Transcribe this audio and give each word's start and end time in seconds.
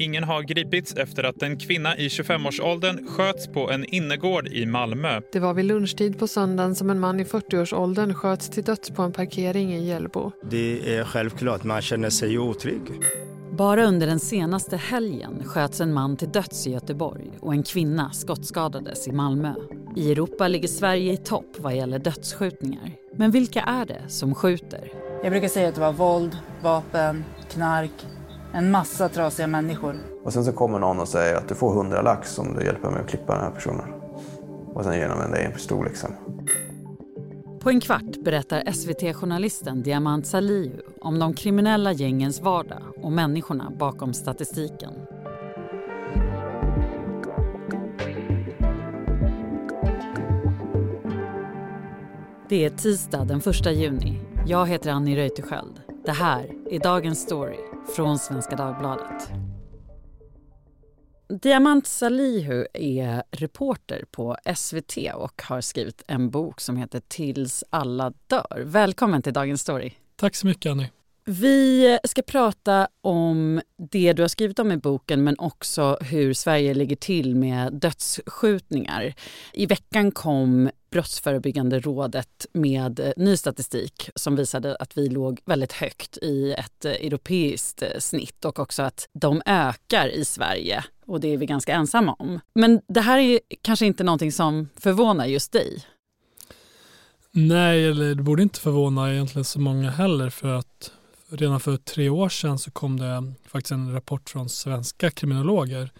Ingen 0.00 0.24
har 0.24 0.42
gripits 0.42 0.94
efter 0.94 1.24
att 1.24 1.42
en 1.42 1.58
kvinna 1.58 1.96
i 1.96 2.08
25-årsåldern 2.08 3.06
sköts 3.08 3.46
på 3.46 3.70
en 3.70 3.84
innergård 3.84 4.48
i 4.48 4.66
Malmö. 4.66 5.20
Det 5.32 5.38
var 5.40 5.54
vid 5.54 5.64
lunchtid 5.64 6.18
på 6.18 6.26
söndagen 6.26 6.74
som 6.74 6.90
en 6.90 7.00
man 7.00 7.20
i 7.20 7.24
40-årsåldern 7.24 8.14
sköts 8.14 8.50
till 8.50 8.64
döds 8.64 8.90
på 8.90 9.02
en 9.02 9.12
parkering 9.12 9.74
i 9.74 9.88
Hjällbo. 9.88 10.32
Det 10.50 10.96
är 10.96 11.04
självklart, 11.04 11.64
man 11.64 11.82
känner 11.82 12.10
sig 12.10 12.38
otrygg. 12.38 12.82
Bara 13.52 13.84
under 13.84 14.06
den 14.06 14.20
senaste 14.20 14.76
helgen 14.76 15.42
sköts 15.44 15.80
en 15.80 15.92
man 15.92 16.16
till 16.16 16.30
döds 16.30 16.66
i 16.66 16.70
Göteborg 16.70 17.30
och 17.40 17.52
en 17.52 17.62
kvinna 17.62 18.10
skottskadades 18.10 19.08
i 19.08 19.12
Malmö. 19.12 19.54
I 19.96 20.12
Europa 20.12 20.48
ligger 20.48 20.68
Sverige 20.68 21.12
i 21.12 21.16
topp 21.16 21.56
vad 21.58 21.76
gäller 21.76 21.98
dödsskjutningar. 21.98 22.92
Men 23.16 23.30
vilka 23.30 23.60
är 23.60 23.86
det 23.86 24.02
som 24.08 24.34
skjuter? 24.34 24.92
Jag 25.22 25.32
brukar 25.32 25.48
säga 25.48 25.68
att 25.68 25.74
det 25.74 25.80
var 25.80 25.92
våld, 25.92 26.38
vapen, 26.62 27.24
knark, 27.50 28.06
en 28.52 28.70
massa 28.70 29.08
trasiga 29.08 29.46
människor. 29.46 29.96
Och 30.24 30.32
sen 30.32 30.44
så 30.44 30.52
kommer 30.52 30.78
någon 30.78 31.00
och 31.00 31.08
säger 31.08 31.36
att 31.36 31.48
du 31.48 31.54
får 31.54 31.72
100 31.72 32.02
lax 32.02 32.38
om 32.38 32.56
du 32.56 32.64
hjälper 32.64 32.90
mig 32.90 33.00
att 33.00 33.08
klippa 33.08 33.34
den 33.34 33.44
här 33.44 33.50
personen. 33.50 33.92
Och 34.74 34.84
sen 34.84 34.94
ger 34.94 35.08
de 35.08 35.30
dig 35.30 35.44
en 35.44 35.52
pistol 35.52 35.84
liksom. 35.84 36.10
På 37.60 37.70
en 37.70 37.80
kvart 37.80 38.24
berättar 38.24 38.72
SVT-journalisten 38.72 39.82
Diamant 39.82 40.26
Salihu 40.26 40.80
om 41.00 41.18
de 41.18 41.34
kriminella 41.34 41.92
gängens 41.92 42.40
vardag 42.40 42.82
och 43.02 43.12
människorna 43.12 43.72
bakom 43.78 44.14
statistiken. 44.14 44.92
Det 52.48 52.64
är 52.64 52.70
tisdag 52.70 53.24
den 53.24 53.38
1 53.38 53.66
juni. 53.66 54.20
Jag 54.46 54.66
heter 54.66 54.90
Annie 54.90 55.16
Reuterskiöld. 55.16 55.80
Det 56.04 56.12
här 56.12 56.50
är 56.70 56.78
dagens 56.78 57.22
story 57.22 57.69
från 57.96 58.18
Svenska 58.18 58.56
Dagbladet. 58.56 59.32
Diamant 61.42 61.86
Salihu 61.86 62.66
är 62.72 63.22
reporter 63.30 64.04
på 64.10 64.36
SVT 64.56 64.96
och 65.14 65.42
har 65.42 65.60
skrivit 65.60 66.04
en 66.06 66.30
bok 66.30 66.60
som 66.60 66.76
heter 66.76 67.02
Tills 67.08 67.64
alla 67.70 68.12
dör. 68.26 68.62
Välkommen 68.64 69.22
till 69.22 69.32
Dagens 69.32 69.60
Story. 69.60 69.92
Tack 70.16 70.34
så 70.34 70.46
mycket 70.46 70.70
Annie. 70.70 70.90
Vi 71.32 71.98
ska 72.04 72.22
prata 72.22 72.88
om 73.00 73.60
det 73.90 74.12
du 74.12 74.22
har 74.22 74.28
skrivit 74.28 74.58
om 74.58 74.72
i 74.72 74.76
boken 74.76 75.24
men 75.24 75.38
också 75.38 75.98
hur 76.00 76.34
Sverige 76.34 76.74
ligger 76.74 76.96
till 76.96 77.36
med 77.36 77.72
dödsskjutningar. 77.72 79.14
I 79.52 79.66
veckan 79.66 80.12
kom 80.12 80.70
Brottsförebyggande 80.90 81.80
rådet 81.80 82.46
med 82.52 83.00
eh, 83.00 83.12
ny 83.16 83.36
statistik 83.36 84.10
som 84.14 84.36
visade 84.36 84.76
att 84.76 84.98
vi 84.98 85.08
låg 85.08 85.40
väldigt 85.44 85.72
högt 85.72 86.16
i 86.16 86.52
ett 86.52 86.84
eh, 86.84 86.92
europeiskt 86.92 87.82
eh, 87.82 87.98
snitt 87.98 88.44
och 88.44 88.58
också 88.58 88.82
att 88.82 89.08
de 89.12 89.42
ökar 89.46 90.08
i 90.08 90.24
Sverige 90.24 90.84
och 91.06 91.20
det 91.20 91.28
är 91.28 91.36
vi 91.36 91.46
ganska 91.46 91.74
ensamma 91.74 92.12
om. 92.12 92.40
Men 92.54 92.80
det 92.88 93.00
här 93.00 93.18
är 93.18 93.40
kanske 93.62 93.86
inte 93.86 94.04
någonting 94.04 94.32
som 94.32 94.68
förvånar 94.76 95.26
just 95.26 95.52
dig? 95.52 95.84
Nej, 97.30 97.86
eller 97.86 98.14
det 98.14 98.22
borde 98.22 98.42
inte 98.42 98.60
förvåna 98.60 99.12
egentligen 99.12 99.44
så 99.44 99.60
många 99.60 99.90
heller 99.90 100.30
för 100.30 100.48
att 100.48 100.92
redan 101.30 101.60
för 101.60 101.76
tre 101.76 102.08
år 102.08 102.28
sedan 102.28 102.58
så 102.58 102.70
kom 102.70 102.98
det 102.98 103.34
faktiskt 103.46 103.72
en 103.72 103.92
rapport 103.92 104.30
från 104.30 104.48
svenska 104.48 105.10
kriminologer 105.10 105.92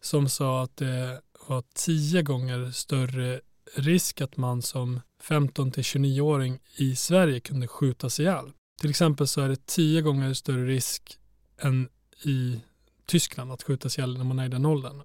som 0.00 0.28
sa 0.28 0.62
att 0.62 0.76
det 0.76 1.20
var 1.46 1.64
tio 1.74 2.22
gånger 2.22 2.70
större 2.70 3.40
risk 3.76 4.20
att 4.20 4.36
man 4.36 4.62
som 4.62 5.00
15-29-åring 5.28 6.58
i 6.76 6.96
Sverige 6.96 7.40
kunde 7.40 7.68
skjutas 7.68 8.20
ihjäl. 8.20 8.52
Till 8.80 8.90
exempel 8.90 9.28
så 9.28 9.40
är 9.40 9.48
det 9.48 9.66
tio 9.66 10.02
gånger 10.02 10.34
större 10.34 10.66
risk 10.66 11.18
än 11.58 11.88
i 12.24 12.60
Tyskland 13.06 13.52
att 13.52 13.62
skjutas 13.62 13.98
ihjäl 13.98 14.18
när 14.18 14.24
man 14.24 14.38
är 14.38 14.44
i 14.44 14.48
den 14.48 14.66
åldern. 14.66 15.02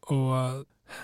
Och 0.00 0.34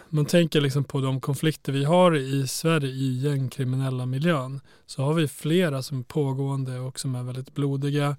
man 0.08 0.26
tänker 0.26 0.60
liksom 0.60 0.84
på 0.84 1.00
de 1.00 1.20
konflikter 1.20 1.72
vi 1.72 1.84
har 1.84 2.16
i 2.16 2.48
Sverige 2.48 2.90
i 2.90 3.18
gängkriminella 3.18 4.06
miljön 4.06 4.60
så 4.86 5.02
har 5.02 5.14
vi 5.14 5.28
flera 5.28 5.82
som 5.82 5.98
är 5.98 6.02
pågående 6.02 6.78
och 6.78 7.00
som 7.00 7.14
är 7.14 7.22
väldigt 7.22 7.54
blodiga 7.54 8.16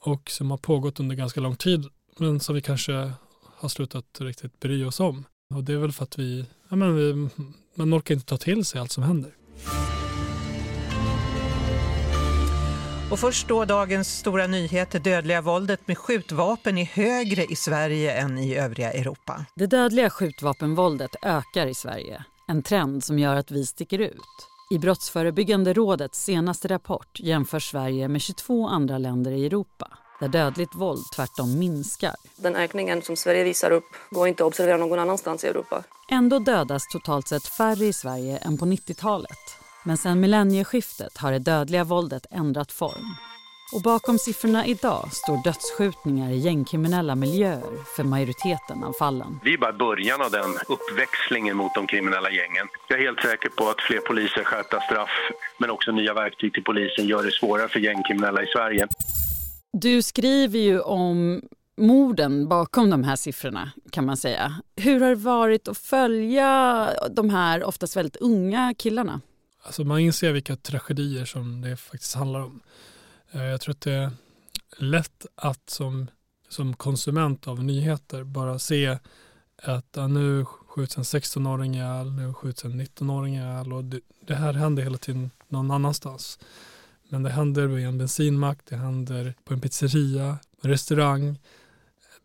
och 0.00 0.30
som 0.30 0.50
har 0.50 0.58
pågått 0.58 1.00
under 1.00 1.16
ganska 1.16 1.40
lång 1.40 1.56
tid 1.56 1.84
men 2.18 2.40
som 2.40 2.54
vi 2.54 2.60
kanske 2.60 3.12
har 3.56 3.68
slutat 3.68 4.04
riktigt 4.20 4.60
bry 4.60 4.84
oss 4.84 5.00
om. 5.00 5.24
Och 5.54 5.64
det 5.64 5.72
är 5.72 5.76
väl 5.76 5.92
för 5.92 6.04
att 6.04 6.18
vi, 6.18 6.44
ja 6.68 6.76
men 6.76 6.96
vi, 6.96 7.28
man 7.74 7.94
orkar 7.94 8.14
inte 8.14 8.26
ta 8.26 8.36
till 8.36 8.64
sig 8.64 8.80
allt 8.80 8.92
som 8.92 9.02
händer. 9.02 9.34
Och 13.10 13.18
först 13.18 13.48
då 13.48 13.64
dagens 13.64 14.18
stora 14.18 14.46
nyhet. 14.46 14.90
Det 14.90 14.98
dödliga 14.98 15.40
våldet 15.40 15.88
med 15.88 15.98
skjutvapen 15.98 16.78
är 16.78 16.84
högre 16.84 17.44
i 17.44 17.56
Sverige 17.56 18.12
än 18.12 18.38
i 18.38 18.56
övriga 18.56 18.92
Europa. 18.92 19.44
Det 19.54 19.66
dödliga 19.66 20.10
skjutvapenvåldet 20.10 21.10
ökar 21.22 21.66
i 21.66 21.74
Sverige. 21.74 22.24
En 22.48 22.62
trend 22.62 23.04
som 23.04 23.18
gör 23.18 23.36
att 23.36 23.50
vi 23.50 23.66
sticker 23.66 23.98
ut. 23.98 24.16
I 24.70 24.78
Brottsförebyggande 24.78 25.72
rådets 25.72 26.24
senaste 26.24 26.68
rapport 26.68 27.20
jämförs 27.20 27.70
Sverige 27.70 28.08
med 28.08 28.20
22 28.20 28.68
andra 28.68 28.98
länder 28.98 29.30
i 29.30 29.46
Europa 29.46 29.88
där 30.20 30.28
dödligt 30.28 30.74
våld 30.74 31.04
tvärtom 31.16 31.58
minskar. 31.58 32.14
Den 32.36 32.56
ökningen 32.56 33.02
som 33.02 33.16
Sverige 33.16 33.44
visar 33.44 33.70
upp 33.70 33.84
går 34.10 34.28
inte 34.28 34.42
att 34.42 34.46
observera 34.46 34.76
någon 34.76 34.98
annanstans 34.98 35.44
i 35.44 35.46
Europa. 35.46 35.84
Ändå 36.10 36.38
dödas 36.38 36.82
totalt 36.92 37.28
sett 37.28 37.46
färre 37.46 37.84
i 37.84 37.92
Sverige 37.92 38.36
än 38.36 38.58
på 38.58 38.66
90-talet. 38.66 39.59
Men 39.84 39.96
sedan 39.96 40.20
millennieskiftet 40.20 41.18
har 41.18 41.32
det 41.32 41.38
dödliga 41.38 41.84
våldet 41.84 42.26
ändrat 42.30 42.72
form. 42.72 43.14
Och 43.72 43.82
bakom 43.82 44.18
siffrorna 44.18 44.66
idag 44.66 45.08
står 45.12 45.44
dödsskjutningar 45.44 46.30
i 46.30 46.38
gängkriminella 46.38 47.14
miljöer 47.14 47.84
för 47.96 48.04
majoriteten 48.04 48.84
av 48.84 48.92
fallen. 48.92 49.40
Vi 49.44 49.54
är 49.54 49.58
bara 49.58 49.72
början 49.72 50.22
av 50.22 50.30
den 50.30 50.50
uppväxlingen 50.68 51.56
mot 51.56 51.74
de 51.74 51.86
kriminella 51.86 52.30
gängen. 52.30 52.66
Jag 52.88 52.98
är 52.98 53.02
helt 53.02 53.20
säker 53.20 53.48
på 53.48 53.68
att 53.68 53.80
fler 53.80 53.98
poliser, 53.98 54.44
skärpta 54.44 54.80
straff 54.80 55.10
men 55.58 55.70
också 55.70 55.92
nya 55.92 56.14
verktyg 56.14 56.54
till 56.54 56.64
polisen 56.64 57.06
gör 57.06 57.22
det 57.22 57.32
svårare 57.32 57.68
för 57.68 57.80
gängkriminella 57.80 58.42
i 58.42 58.46
Sverige. 58.46 58.88
Du 59.72 60.02
skriver 60.02 60.58
ju 60.58 60.80
om 60.80 61.42
morden 61.76 62.48
bakom 62.48 62.90
de 62.90 63.04
här 63.04 63.16
siffrorna 63.16 63.70
kan 63.90 64.06
man 64.06 64.16
säga. 64.16 64.54
Hur 64.76 65.00
har 65.00 65.08
det 65.08 65.14
varit 65.14 65.68
att 65.68 65.78
följa 65.78 66.88
de 67.10 67.30
här 67.30 67.64
oftast 67.64 67.96
väldigt 67.96 68.16
unga 68.16 68.74
killarna? 68.78 69.20
Alltså 69.62 69.84
man 69.84 69.98
inser 69.98 70.32
vilka 70.32 70.56
tragedier 70.56 71.24
som 71.24 71.60
det 71.60 71.76
faktiskt 71.76 72.14
handlar 72.14 72.40
om. 72.40 72.60
Eh, 73.30 73.44
jag 73.44 73.60
tror 73.60 73.72
att 73.72 73.80
det 73.80 73.92
är 73.92 74.10
lätt 74.78 75.26
att 75.34 75.70
som, 75.70 76.10
som 76.48 76.76
konsument 76.76 77.48
av 77.48 77.64
nyheter 77.64 78.24
bara 78.24 78.58
se 78.58 78.98
att 79.62 79.86
ja, 79.96 80.06
nu 80.06 80.44
skjuts 80.44 80.96
en 80.96 81.02
16-åring 81.02 81.74
ihjäl, 81.74 82.12
nu 82.12 82.34
skjuts 82.34 82.64
en 82.64 82.80
19-åring 82.80 83.36
ihjäl 83.36 83.72
och 83.72 83.84
det, 83.84 84.00
det, 84.26 84.34
här 84.34 84.52
händer 84.52 84.82
hela 84.82 84.98
tiden 84.98 85.30
någon 85.48 85.70
annanstans. 85.70 86.38
Men 87.08 87.22
det 87.22 87.30
händer 87.30 87.66
vid 87.66 87.86
en 87.86 87.98
bensinmack, 87.98 88.58
det 88.64 88.76
händer 88.76 89.34
på 89.44 89.54
en 89.54 89.60
pizzeria, 89.60 90.38
en 90.62 90.70
restaurang 90.70 91.38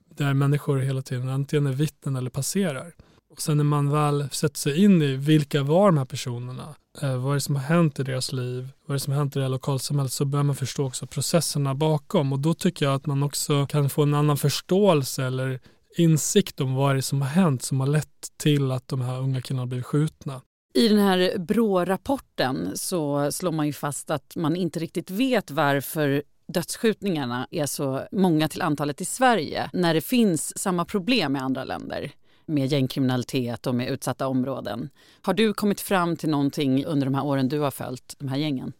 där 0.09 0.33
människor 0.33 0.77
hela 0.77 1.01
tiden 1.01 1.29
antingen 1.29 1.67
är 1.67 1.73
vittnen 1.73 2.15
eller 2.15 2.29
passerar. 2.29 2.93
Och 3.29 3.41
sen 3.41 3.57
när 3.57 3.63
man 3.63 3.91
väl 3.91 4.29
sätter 4.29 4.59
sig 4.59 4.83
in 4.83 5.01
i 5.01 5.15
vilka 5.15 5.63
var 5.63 5.85
de 5.85 5.97
här 5.97 6.05
personerna, 6.05 6.75
eh, 7.01 7.17
vad 7.17 7.31
är 7.31 7.33
det 7.33 7.41
som 7.41 7.55
har 7.55 7.63
hänt 7.63 7.99
i 7.99 8.03
deras 8.03 8.33
liv, 8.33 8.69
vad 8.85 8.89
är 8.89 8.93
det 8.93 8.99
som 8.99 9.13
har 9.13 9.19
hänt 9.19 9.35
i 9.35 9.39
det 9.39 9.45
här 9.45 9.49
lokalsamhället? 9.49 10.11
Så 10.11 10.25
börjar 10.25 10.43
man 10.43 10.55
förstå 10.55 10.85
också 10.85 11.07
processerna 11.07 11.75
bakom. 11.75 12.33
Och 12.33 12.39
då 12.39 12.53
tycker 12.53 12.85
jag 12.85 12.95
att 12.95 13.05
man 13.05 13.23
också 13.23 13.65
kan 13.65 13.89
få 13.89 14.03
en 14.03 14.13
annan 14.13 14.37
förståelse 14.37 15.25
eller 15.25 15.59
insikt 15.97 16.61
om 16.61 16.75
vad 16.75 16.91
är 16.91 16.95
det 16.95 17.01
som 17.01 17.21
har 17.21 17.29
hänt 17.29 17.63
som 17.63 17.79
har 17.79 17.87
lett 17.87 18.37
till 18.37 18.71
att 18.71 18.87
de 18.87 19.01
här 19.01 19.19
unga 19.19 19.41
killarna 19.41 19.65
blivit 19.65 19.85
skjutna. 19.85 20.41
I 20.73 20.87
den 20.87 20.99
här 20.99 21.37
Brå-rapporten 21.37 22.71
så 22.75 23.31
slår 23.31 23.51
man 23.51 23.67
ju 23.67 23.73
fast 23.73 24.11
att 24.11 24.35
man 24.35 24.55
inte 24.55 24.79
riktigt 24.79 25.11
vet 25.11 25.51
varför 25.51 26.23
dödsskjutningarna 26.47 27.47
är 27.51 27.65
så 27.65 28.07
många 28.11 28.47
till 28.47 28.61
antalet 28.61 29.01
i 29.01 29.05
Sverige 29.05 29.69
när 29.73 29.93
det 29.93 30.01
finns 30.01 30.59
samma 30.59 30.85
problem 30.85 31.35
i 31.35 31.39
andra 31.39 31.63
länder 31.63 32.11
med 32.45 32.67
gängkriminalitet 32.67 33.67
och 33.67 33.75
med 33.75 33.89
utsatta 33.89 34.27
områden. 34.27 34.89
Har 35.21 35.33
du 35.33 35.53
kommit 35.53 35.81
fram 35.81 36.15
till 36.15 36.29
någonting 36.29 36.85
under 36.85 37.05
de 37.05 37.13
här 37.13 37.25
åren 37.25 37.49
du 37.49 37.59
har 37.59 37.71
följt 37.71 38.15
de 38.19 38.27
här 38.27 38.37
gängen? 38.37 38.73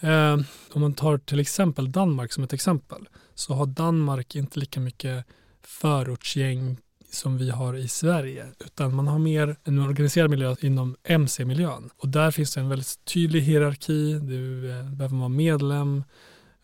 Eh, 0.00 0.38
om 0.72 0.80
man 0.80 0.94
tar 0.94 1.18
till 1.18 1.40
exempel 1.40 1.92
Danmark 1.92 2.32
som 2.32 2.44
ett 2.44 2.52
exempel 2.52 3.08
så 3.34 3.54
har 3.54 3.66
Danmark 3.66 4.34
inte 4.34 4.60
lika 4.60 4.80
mycket 4.80 5.24
förortsgäng 5.62 6.76
som 7.12 7.38
vi 7.38 7.50
har 7.50 7.76
i 7.76 7.88
Sverige 7.88 8.46
utan 8.64 8.94
man 8.94 9.06
har 9.06 9.18
mer 9.18 9.56
en 9.64 9.78
organiserad 9.78 10.30
miljö 10.30 10.56
inom 10.60 10.96
mc-miljön 11.04 11.90
och 11.96 12.08
där 12.08 12.30
finns 12.30 12.54
det 12.54 12.60
en 12.60 12.68
väldigt 12.68 13.04
tydlig 13.04 13.40
hierarki. 13.40 14.12
Du 14.14 14.70
eh, 14.70 14.90
behöver 14.90 15.16
vara 15.16 15.28
medlem 15.28 16.04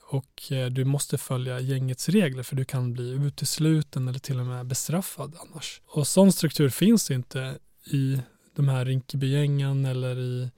och 0.08 0.52
eh, 0.52 0.66
du 0.66 0.84
måste 0.84 1.18
följa 1.18 1.60
gängets 1.60 2.08
regler 2.08 2.42
för 2.42 2.56
du 2.56 2.64
kan 2.64 2.92
bli 2.92 3.10
utesluten 3.10 4.08
eller 4.08 4.18
till 4.18 4.40
och 4.40 4.46
med 4.46 4.66
bestraffad 4.66 5.36
annars. 5.40 5.80
Och 5.86 6.06
sån 6.06 6.32
struktur 6.32 6.68
finns 6.68 7.10
inte 7.10 7.58
i 7.84 8.20
de 8.56 8.68
här 8.68 8.84
Rinkebygängen 8.84 9.84
eller 9.84 10.18
i 10.18 10.50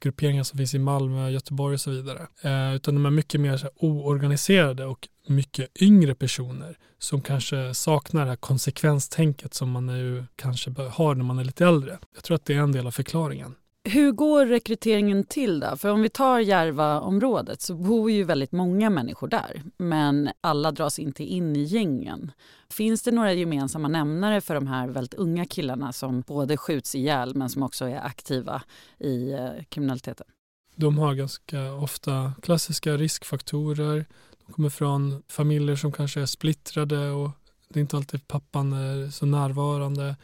grupperingar 0.00 0.42
som 0.42 0.58
finns 0.58 0.74
i 0.74 0.78
Malmö, 0.78 1.30
Göteborg 1.30 1.74
och 1.74 1.80
så 1.80 1.90
vidare. 1.90 2.26
Eh, 2.42 2.74
utan 2.74 2.94
de 2.94 3.06
är 3.06 3.10
mycket 3.10 3.40
mer 3.40 3.56
så 3.56 3.62
här, 3.62 3.72
oorganiserade 3.76 4.84
och 4.84 5.08
mycket 5.26 5.82
yngre 5.82 6.14
personer 6.14 6.78
som 6.98 7.20
kanske 7.20 7.74
saknar 7.74 8.24
det 8.24 8.28
här 8.28 8.36
konsekvenstänket 8.36 9.54
som 9.54 9.70
man 9.70 9.88
ju 9.88 10.24
kanske 10.36 10.70
har 10.70 11.14
när 11.14 11.24
man 11.24 11.38
är 11.38 11.44
lite 11.44 11.66
äldre. 11.66 11.98
Jag 12.14 12.24
tror 12.24 12.34
att 12.34 12.44
det 12.44 12.54
är 12.54 12.58
en 12.58 12.72
del 12.72 12.86
av 12.86 12.90
förklaringen. 12.90 13.54
Hur 13.88 14.12
går 14.12 14.46
rekryteringen 14.46 15.24
till 15.24 15.60
då? 15.60 15.76
För 15.76 15.88
om 15.88 16.02
vi 16.02 16.08
tar 16.08 16.40
Järvaområdet 16.40 17.60
så 17.60 17.74
bor 17.74 18.10
ju 18.10 18.24
väldigt 18.24 18.52
många 18.52 18.90
människor 18.90 19.28
där 19.28 19.62
men 19.76 20.30
alla 20.40 20.72
dras 20.72 20.98
inte 20.98 21.24
in 21.24 21.56
i 21.56 21.62
gängen. 21.62 22.32
Finns 22.70 23.02
det 23.02 23.10
några 23.10 23.32
gemensamma 23.32 23.88
nämnare 23.88 24.40
för 24.40 24.54
de 24.54 24.66
här 24.66 24.88
väldigt 24.88 25.14
unga 25.14 25.44
killarna 25.44 25.92
som 25.92 26.20
både 26.20 26.56
skjuts 26.56 26.94
ihjäl 26.94 27.34
men 27.34 27.50
som 27.50 27.62
också 27.62 27.84
är 27.84 28.00
aktiva 28.06 28.62
i 28.98 29.32
eh, 29.32 29.50
kriminaliteten? 29.68 30.26
De 30.74 30.98
har 30.98 31.14
ganska 31.14 31.72
ofta 31.72 32.32
klassiska 32.42 32.96
riskfaktorer. 32.96 34.06
De 34.46 34.52
kommer 34.52 34.70
från 34.70 35.22
familjer 35.28 35.76
som 35.76 35.92
kanske 35.92 36.20
är 36.20 36.26
splittrade 36.26 37.10
och 37.10 37.30
det 37.68 37.78
är 37.78 37.80
inte 37.80 37.96
alltid 37.96 38.28
pappan 38.28 38.72
är 38.72 39.10
så 39.10 39.26
närvarande. 39.26 40.16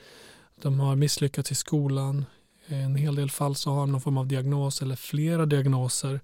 De 0.63 0.81
har 0.81 0.97
misslyckats 0.97 1.53
i 1.53 1.55
skolan. 1.55 2.25
I 2.73 2.83
en 2.83 2.97
hel 2.97 3.15
del 3.15 3.31
fall 3.31 3.55
så 3.55 3.71
har 3.71 3.81
de 3.81 3.93
någon 3.93 4.01
form 4.01 4.19
av 4.19 4.27
diagnos 4.27 4.83
eller 4.83 4.97
flera 4.97 5.47
diagnoser. 5.47 6.21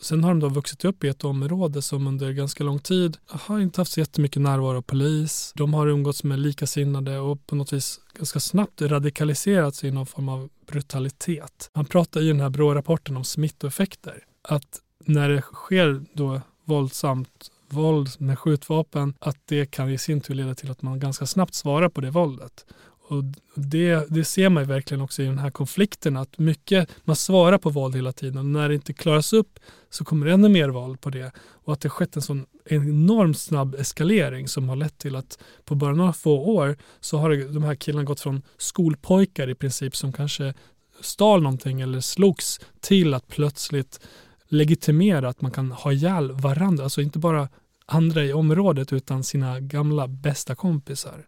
Sen 0.00 0.24
har 0.24 0.30
de 0.30 0.40
då 0.40 0.48
vuxit 0.48 0.84
upp 0.84 1.04
i 1.04 1.08
ett 1.08 1.24
område 1.24 1.82
som 1.82 2.06
under 2.06 2.32
ganska 2.32 2.64
lång 2.64 2.78
tid 2.78 3.16
har 3.26 3.60
inte 3.60 3.80
haft 3.80 3.92
så 3.92 4.00
jättemycket 4.00 4.42
närvaro 4.42 4.76
av 4.76 4.82
polis. 4.82 5.52
De 5.56 5.74
har 5.74 5.86
umgåtts 5.86 6.24
med 6.24 6.38
likasinnade 6.38 7.18
och 7.18 7.46
på 7.46 7.56
något 7.56 7.72
vis 7.72 8.00
ganska 8.14 8.40
snabbt 8.40 8.82
radikaliserats 8.82 9.84
i 9.84 9.90
någon 9.90 10.06
form 10.06 10.28
av 10.28 10.48
brutalitet. 10.66 11.70
Han 11.72 11.84
pratar 11.84 12.20
i 12.20 12.28
den 12.28 12.40
här 12.40 12.50
Brå-rapporten 12.50 13.16
om 13.16 13.24
smittoeffekter. 13.24 14.24
Att 14.42 14.80
när 15.04 15.28
det 15.28 15.42
sker 15.42 16.04
då 16.12 16.40
våldsamt 16.64 17.50
våld 17.68 18.10
med 18.18 18.38
skjutvapen, 18.38 19.14
att 19.18 19.38
det 19.44 19.66
kan 19.66 19.90
i 19.90 19.98
sin 19.98 20.20
tur 20.20 20.34
leda 20.34 20.54
till 20.54 20.70
att 20.70 20.82
man 20.82 21.00
ganska 21.00 21.26
snabbt 21.26 21.54
svarar 21.54 21.88
på 21.88 22.00
det 22.00 22.10
våldet. 22.10 22.66
Och 23.08 23.24
det, 23.54 24.06
det 24.08 24.24
ser 24.24 24.48
man 24.48 24.64
verkligen 24.64 25.00
också 25.00 25.22
i 25.22 25.26
den 25.26 25.38
här 25.38 25.50
konflikten 25.50 26.16
att 26.16 26.38
mycket, 26.38 26.88
man 27.04 27.16
svarar 27.16 27.58
på 27.58 27.70
våld 27.70 27.96
hela 27.96 28.12
tiden 28.12 28.38
och 28.38 28.44
när 28.44 28.68
det 28.68 28.74
inte 28.74 28.92
klaras 28.92 29.32
upp 29.32 29.58
så 29.90 30.04
kommer 30.04 30.26
det 30.26 30.32
ännu 30.32 30.48
mer 30.48 30.68
våld 30.68 31.00
på 31.00 31.10
det. 31.10 31.32
Och 31.38 31.72
att 31.72 31.80
det 31.80 31.88
skett 31.88 32.16
en 32.16 32.22
sån 32.22 32.46
enormt 32.64 33.38
snabb 33.38 33.74
eskalering 33.74 34.48
som 34.48 34.68
har 34.68 34.76
lett 34.76 34.98
till 34.98 35.16
att 35.16 35.38
på 35.64 35.74
bara 35.74 35.94
några 35.94 36.12
få 36.12 36.38
år 36.38 36.76
så 37.00 37.18
har 37.18 37.52
de 37.52 37.62
här 37.62 37.74
killarna 37.74 38.04
gått 38.04 38.20
från 38.20 38.42
skolpojkar 38.58 39.50
i 39.50 39.54
princip 39.54 39.96
som 39.96 40.12
kanske 40.12 40.54
stal 41.00 41.42
någonting 41.42 41.80
eller 41.80 42.00
slogs 42.00 42.60
till 42.80 43.14
att 43.14 43.28
plötsligt 43.28 44.00
legitimera 44.48 45.28
att 45.28 45.40
man 45.40 45.50
kan 45.50 45.72
ha 45.72 45.92
ihjäl 45.92 46.32
varandra. 46.32 46.84
Alltså 46.84 47.00
inte 47.00 47.18
bara 47.18 47.48
andra 47.86 48.24
i 48.24 48.32
området 48.32 48.92
utan 48.92 49.24
sina 49.24 49.60
gamla 49.60 50.08
bästa 50.08 50.54
kompisar. 50.54 51.26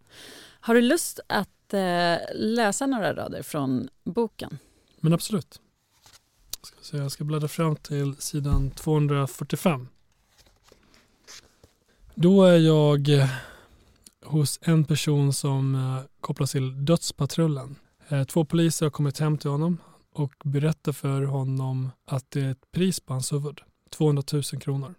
Har 0.61 0.75
du 0.75 0.81
lust 0.81 1.21
att 1.29 1.49
Eh, 1.75 2.19
läsa 2.35 2.87
några 2.87 3.15
rader 3.15 3.43
från 3.43 3.89
boken? 4.05 4.59
Men 5.01 5.13
absolut. 5.13 5.61
Jag 6.61 6.67
ska, 6.67 6.77
se, 6.83 6.97
jag 6.97 7.13
ska 7.13 7.25
bläddra 7.25 7.49
fram 7.49 7.77
till 7.77 8.17
sidan 8.17 8.71
245. 8.71 9.89
Då 12.15 12.45
är 12.45 12.59
jag 12.59 13.09
eh, 13.09 13.29
hos 14.25 14.59
en 14.63 14.85
person 14.85 15.33
som 15.33 15.75
eh, 15.75 16.01
kopplas 16.21 16.53
till 16.53 16.85
Dödspatrullen. 16.85 17.77
Två 18.29 18.45
poliser 18.45 18.87
har 18.87 18.91
kommit 18.91 19.19
hem 19.19 19.39
till 19.39 19.51
honom 19.51 19.79
och 20.13 20.33
berättar 20.45 20.93
för 20.93 21.23
honom 21.23 21.91
att 22.05 22.31
det 22.31 22.41
är 22.41 22.51
ett 22.51 22.73
pris 22.73 23.01
på 23.01 23.13
hans 23.13 23.33
huvud. 23.33 23.61
200 23.91 24.23
000 24.33 24.43
kronor. 24.43 24.95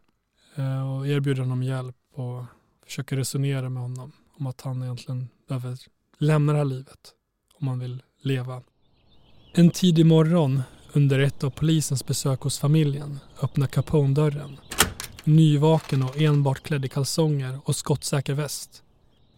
Och 0.97 1.07
erbjuder 1.07 1.41
honom 1.41 1.63
hjälp 1.63 1.95
och 2.13 2.43
försöker 2.85 3.15
resonera 3.15 3.69
med 3.69 3.83
honom 3.83 4.11
om 4.37 4.47
att 4.47 4.61
han 4.61 4.83
egentligen 4.83 5.29
behöver 5.47 5.77
lämna 6.17 6.53
det 6.53 6.57
här 6.57 6.65
livet 6.65 7.13
om 7.59 7.67
han 7.67 7.79
vill 7.79 8.03
leva. 8.21 8.61
En 9.53 9.69
tidig 9.69 10.05
morgon 10.05 10.61
under 10.93 11.19
ett 11.19 11.43
av 11.43 11.49
polisens 11.49 12.05
besök 12.05 12.41
hos 12.41 12.59
familjen 12.59 13.19
öppnar 13.41 13.67
Capone 13.67 14.13
dörren. 14.13 14.57
Nyvaken 15.23 16.03
och 16.03 16.21
enbart 16.21 16.63
klädd 16.63 16.85
i 16.85 16.89
kalsonger 16.89 17.59
och 17.65 17.75
skottsäker 17.75 18.33
väst. 18.33 18.83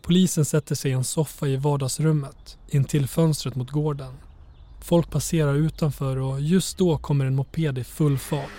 Polisen 0.01 0.45
sätter 0.45 0.75
sig 0.75 0.91
i 0.91 0.93
en 0.93 1.03
soffa 1.03 1.47
i 1.47 1.57
vardagsrummet 1.57 2.57
intill 2.67 3.07
fönstret 3.07 3.55
mot 3.55 3.71
gården. 3.71 4.13
Folk 4.81 5.11
passerar 5.11 5.55
utanför 5.55 6.17
och 6.17 6.41
just 6.41 6.77
då 6.77 6.97
kommer 6.97 7.25
en 7.25 7.35
moped 7.35 7.77
i 7.77 7.83
full 7.83 8.17
fart. 8.17 8.49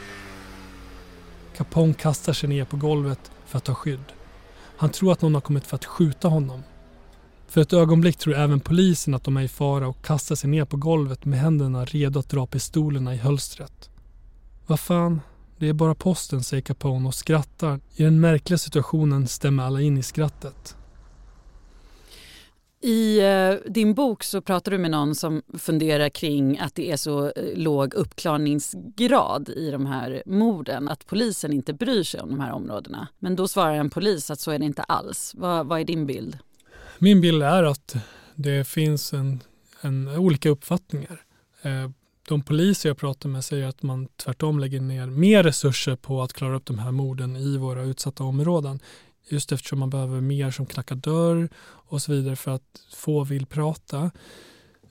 Capone 1.56 1.94
kastar 1.94 2.32
sig 2.32 2.49
ner 2.49 2.64
på 2.64 2.76
golvet 2.76 3.31
för 3.46 3.58
att 3.58 3.64
ta 3.64 3.75
skydd. 3.75 4.05
Han 4.76 4.90
tror 4.90 5.12
att 5.12 5.22
någon 5.22 5.34
har 5.34 5.40
kommit 5.40 5.67
för 5.67 5.75
att 5.75 5.84
skjuta 5.84 6.28
honom. 6.28 6.62
För 7.50 7.61
ett 7.61 7.73
ögonblick 7.73 8.17
tror 8.17 8.35
även 8.35 8.61
polisen 8.61 9.14
att 9.14 9.25
de 9.25 9.37
är 9.37 9.43
i 9.43 9.49
fara 9.49 9.88
och 9.88 10.05
kastar 10.05 10.35
sig 10.35 10.50
ner 10.50 10.64
på 10.64 10.76
golvet 10.76 11.25
med 11.25 11.38
händerna 11.38 11.85
redo 11.85 12.19
att 12.19 12.29
dra 12.29 12.47
pistolerna 12.47 13.14
i 13.14 13.17
hölstret. 13.17 13.91
Vad 14.67 14.81
fan, 14.81 15.20
det 15.58 15.69
är 15.69 15.73
bara 15.73 15.94
posten, 15.94 16.43
säger 16.43 16.61
Capone 16.61 17.08
och 17.08 17.14
skrattar. 17.14 17.81
I 17.97 18.02
den 18.02 18.20
märkliga 18.20 18.58
situationen 18.58 19.29
stämmer 19.29 19.62
alla 19.62 19.81
in 19.81 19.99
i 19.99 20.02
skrattet. 20.02 20.76
I 22.82 23.20
eh, 23.20 23.73
din 23.73 23.94
bok 23.94 24.23
så 24.23 24.41
pratar 24.41 24.73
du 24.73 24.79
med 24.79 24.91
någon 24.91 25.14
som 25.14 25.43
funderar 25.58 26.08
kring 26.08 26.58
att 26.58 26.75
det 26.75 26.91
är 26.91 26.96
så 26.96 27.26
eh, 27.26 27.32
låg 27.55 27.94
uppklarningsgrad 27.94 29.49
i 29.49 29.70
de 29.70 29.87
här 29.87 30.23
morden, 30.26 30.88
att 30.88 31.06
polisen 31.06 31.53
inte 31.53 31.73
bryr 31.73 32.03
sig 32.03 32.20
om 32.20 32.29
de 32.29 32.41
här 32.41 32.53
områdena. 32.53 33.08
Men 33.19 33.37
då 33.37 33.49
svarar 33.49 33.75
en 33.75 33.91
polis 33.91 34.31
att 34.31 34.41
så 34.41 34.50
är 34.50 34.58
det 34.58 34.64
inte 34.64 34.82
alls. 34.82 35.35
Vad, 35.37 35.67
vad 35.67 35.81
är 35.81 35.85
din 35.85 36.06
bild? 36.06 36.38
Min 37.02 37.20
bild 37.20 37.43
är 37.43 37.62
att 37.62 37.97
det 38.35 38.69
finns 38.69 39.12
en, 39.12 39.43
en 39.81 40.08
olika 40.08 40.49
uppfattningar. 40.49 41.23
Eh, 41.62 41.91
de 42.29 42.43
poliser 42.43 42.88
jag 42.88 42.99
pratar 42.99 43.29
med 43.29 43.44
säger 43.44 43.67
att 43.67 43.82
man 43.82 44.08
tvärtom 44.17 44.58
lägger 44.58 44.81
ner 44.81 45.06
mer 45.06 45.43
resurser 45.43 45.97
på 45.97 46.23
att 46.23 46.32
klara 46.32 46.56
upp 46.56 46.67
de 46.67 46.79
här 46.79 46.91
morden 46.91 47.37
i 47.37 47.56
våra 47.56 47.82
utsatta 47.82 48.25
områden. 48.25 48.81
Just 49.29 49.52
eftersom 49.52 49.79
man 49.79 49.91
behöver 49.91 50.20
mer 50.20 50.50
som 50.50 50.67
knackar 50.67 50.97
dörr 50.97 51.49
och 51.62 52.02
så 52.02 52.12
vidare 52.12 52.37
för 52.37 52.50
att 52.50 52.81
få 52.94 53.25
vill 53.25 53.46
prata. 53.46 54.11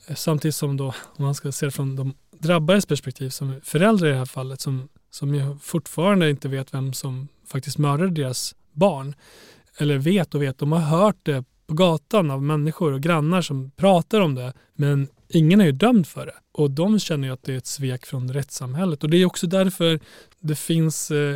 Eh, 0.07 0.15
samtidigt 0.15 0.55
som 0.55 0.77
då, 0.77 0.85
om 0.87 1.25
man 1.25 1.35
ska 1.35 1.51
se 1.51 1.65
det 1.65 1.71
från 1.71 1.95
de 1.95 2.13
drabbades 2.31 2.85
perspektiv, 2.85 3.29
som 3.29 3.61
föräldrar 3.63 4.07
i 4.07 4.11
det 4.11 4.17
här 4.17 4.25
fallet, 4.25 4.61
som, 4.61 4.89
som 5.09 5.35
ju 5.35 5.57
fortfarande 5.61 6.29
inte 6.29 6.47
vet 6.47 6.73
vem 6.73 6.93
som 6.93 7.27
faktiskt 7.47 7.77
mördade 7.77 8.11
deras 8.11 8.55
barn. 8.71 9.15
Eller 9.77 9.97
vet 9.97 10.35
och 10.35 10.41
vet, 10.41 10.57
de 10.57 10.71
har 10.71 10.79
hört 10.79 11.17
det 11.23 11.43
på 11.69 11.75
gatan 11.75 12.31
av 12.31 12.43
människor 12.43 12.93
och 12.93 13.01
grannar 13.01 13.41
som 13.41 13.71
pratar 13.71 14.21
om 14.21 14.35
det. 14.35 14.53
Men 14.73 15.07
ingen 15.27 15.61
är 15.61 15.65
ju 15.65 15.71
dömd 15.71 16.07
för 16.07 16.25
det. 16.25 16.35
Och 16.51 16.71
de 16.71 16.99
känner 16.99 17.27
ju 17.27 17.33
att 17.33 17.43
det 17.43 17.53
är 17.53 17.57
ett 17.57 17.67
svek 17.67 18.05
från 18.05 18.33
rättssamhället. 18.33 19.03
Och 19.03 19.09
det 19.09 19.17
är 19.17 19.25
också 19.25 19.47
därför 19.47 19.99
det 20.39 20.55
finns 20.55 21.11
eh, 21.11 21.35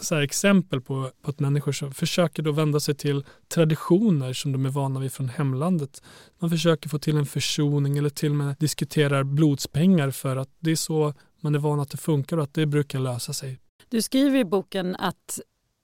så 0.00 0.16
exempel 0.16 0.80
på, 0.80 1.10
på 1.22 1.30
att 1.30 1.40
människor 1.40 1.72
som 1.72 1.92
försöker 1.92 2.42
då 2.42 2.52
vända 2.52 2.80
sig 2.80 2.94
till 2.94 3.24
traditioner 3.54 4.32
som 4.32 4.52
de 4.52 4.66
är 4.66 4.70
vana 4.70 5.00
vid 5.00 5.12
från 5.12 5.28
hemlandet. 5.28 6.02
Man 6.38 6.50
försöker 6.50 6.88
få 6.88 6.98
till 6.98 7.16
en 7.16 7.26
försoning 7.26 7.98
eller 7.98 8.10
till 8.10 8.30
och 8.30 8.36
med 8.36 8.56
diskuterar 8.58 9.24
blodspengar 9.24 10.10
för 10.10 10.36
att 10.36 10.50
det 10.58 10.70
är 10.70 10.76
så 10.76 11.14
man 11.40 11.54
är 11.54 11.58
van 11.58 11.80
att 11.80 11.90
det 11.90 11.96
funkar 11.96 12.36
och 12.36 12.42
att 12.42 12.54
det 12.54 12.66
brukar 12.66 12.98
lösa 12.98 13.32
sig. 13.32 13.58
Du 13.88 14.02
skriver 14.02 14.38
i 14.38 14.44
boken 14.44 14.96
att 14.96 15.40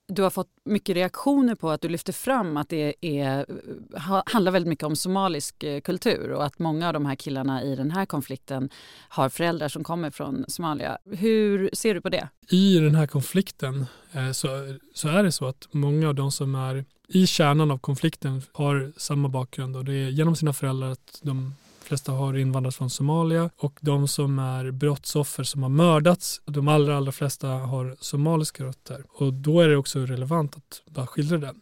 du 0.06 0.22
har 0.22 0.30
fått 0.30 0.48
mycket 0.64 0.96
reaktioner 0.96 1.54
på 1.54 1.70
att 1.70 1.80
du 1.80 1.88
lyfter 1.88 2.12
fram 2.12 2.56
att 2.56 2.68
det 2.68 2.94
är, 3.00 3.46
eh, 3.94 4.22
handlar 4.26 4.52
väldigt 4.52 4.68
mycket 4.68 4.84
om 4.84 4.96
somalisk 4.96 5.62
eh, 5.62 5.80
kultur 5.80 6.30
och 6.30 6.44
att 6.44 6.58
många 6.58 6.86
av 6.86 6.92
de 6.92 7.06
här 7.06 7.14
killarna 7.14 7.62
i 7.62 7.76
den 7.76 7.90
här 7.90 8.06
konflikten 8.06 8.70
har 9.08 9.28
föräldrar 9.28 9.68
som 9.68 9.84
kommer 9.84 10.10
från 10.10 10.44
Somalia. 10.48 10.98
Hur 11.04 11.70
ser 11.72 11.94
du 11.94 12.00
på 12.00 12.08
det? 12.08 12.28
I 12.48 12.78
den 12.78 12.94
här 12.94 13.06
konflikten 13.06 13.86
eh, 14.12 14.30
så, 14.32 14.48
så 14.94 15.08
är 15.08 15.22
det 15.22 15.32
så 15.32 15.46
att 15.46 15.68
många 15.70 16.08
av 16.08 16.14
de 16.14 16.32
som 16.32 16.54
är 16.54 16.84
i 17.08 17.26
kärnan 17.26 17.70
av 17.70 17.78
konflikten 17.78 18.42
har 18.52 18.92
samma 18.96 19.28
bakgrund 19.28 19.76
och 19.76 19.84
det 19.84 19.94
är 19.94 20.08
genom 20.08 20.36
sina 20.36 20.52
föräldrar 20.52 20.90
att 20.90 21.20
de 21.22 21.54
flesta 21.84 22.12
har 22.12 22.36
invandrat 22.36 22.74
från 22.74 22.90
Somalia 22.90 23.50
och 23.56 23.78
de 23.80 24.08
som 24.08 24.38
är 24.38 24.70
brottsoffer 24.70 25.44
som 25.44 25.62
har 25.62 25.70
mördats, 25.70 26.40
de 26.44 26.68
allra, 26.68 26.96
allra 26.96 27.12
flesta 27.12 27.48
har 27.48 27.96
somaliska 28.00 28.64
rötter. 28.64 29.04
Och 29.08 29.32
då 29.32 29.60
är 29.60 29.68
det 29.68 29.76
också 29.76 29.98
relevant 29.98 30.56
att 30.56 30.82
bara 30.90 31.06
skildra 31.06 31.38
det. 31.38 31.54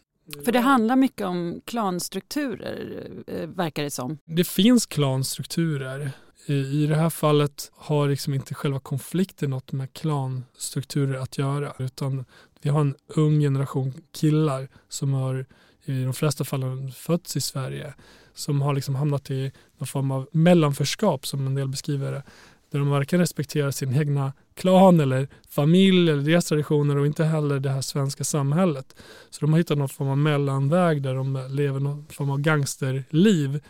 För 0.45 0.51
det 0.51 0.59
handlar 0.59 0.95
mycket 0.95 1.27
om 1.27 1.61
klanstrukturer, 1.65 3.07
eh, 3.27 3.47
verkar 3.47 3.83
det 3.83 3.91
som. 3.91 4.17
Det 4.25 4.47
finns 4.47 4.85
klanstrukturer. 4.85 6.11
I 6.47 6.87
det 6.87 6.95
här 6.95 7.09
fallet 7.09 7.71
har 7.75 8.09
liksom 8.09 8.33
inte 8.33 8.53
själva 8.53 8.79
konflikten 8.79 9.49
något 9.49 9.71
med 9.71 9.93
klanstrukturer 9.93 11.19
att 11.19 11.37
göra 11.37 11.73
utan 11.79 12.25
vi 12.61 12.69
har 12.69 12.81
en 12.81 12.95
ung 13.07 13.39
generation 13.39 13.93
killar 14.11 14.69
som 14.89 15.13
har 15.13 15.45
i 15.85 16.03
de 16.03 16.13
flesta 16.13 16.43
fallen 16.43 16.91
fötts 16.91 17.37
i 17.37 17.41
Sverige 17.41 17.93
som 18.33 18.61
har 18.61 18.73
liksom 18.73 18.95
hamnat 18.95 19.31
i 19.31 19.51
någon 19.77 19.87
form 19.87 20.11
av 20.11 20.27
mellanförskap 20.31 21.27
som 21.27 21.47
en 21.47 21.55
del 21.55 21.67
beskriver 21.67 22.11
det. 22.11 22.23
Där 22.71 22.79
de 22.79 22.89
varken 22.89 23.19
respekterar 23.19 23.71
sin 23.71 23.95
egna 23.95 24.33
klan 24.55 24.99
eller 24.99 25.27
familj 25.49 26.11
eller 26.11 26.23
deras 26.23 26.45
traditioner 26.45 26.97
och 26.97 27.05
inte 27.05 27.23
heller 27.23 27.59
det 27.59 27.69
här 27.69 27.81
svenska 27.81 28.23
samhället. 28.23 28.95
Så 29.29 29.39
de 29.39 29.51
har 29.51 29.57
hittat 29.57 29.77
någon 29.77 29.89
form 29.89 30.09
av 30.09 30.17
mellanväg 30.17 31.01
där 31.01 31.15
de 31.15 31.47
lever 31.49 31.79
någon 31.79 32.05
form 32.09 32.29
av 32.29 32.39
gangsterliv. 32.39 33.61